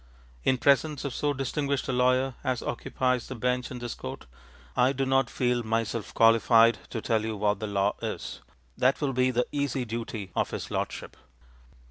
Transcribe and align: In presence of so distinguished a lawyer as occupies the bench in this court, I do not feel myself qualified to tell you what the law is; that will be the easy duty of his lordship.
In 0.43 0.57
presence 0.57 1.05
of 1.05 1.13
so 1.13 1.31
distinguished 1.31 1.87
a 1.87 1.93
lawyer 1.93 2.33
as 2.43 2.63
occupies 2.63 3.27
the 3.27 3.35
bench 3.35 3.69
in 3.69 3.77
this 3.77 3.93
court, 3.93 4.25
I 4.75 4.93
do 4.93 5.05
not 5.05 5.29
feel 5.29 5.61
myself 5.61 6.11
qualified 6.15 6.79
to 6.89 7.01
tell 7.01 7.23
you 7.23 7.37
what 7.37 7.59
the 7.59 7.67
law 7.67 7.93
is; 8.01 8.41
that 8.75 8.99
will 8.99 9.13
be 9.13 9.29
the 9.29 9.45
easy 9.51 9.85
duty 9.85 10.31
of 10.35 10.49
his 10.49 10.71
lordship. 10.71 11.15